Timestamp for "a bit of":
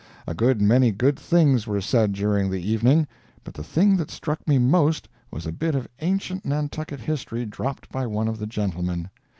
5.45-5.87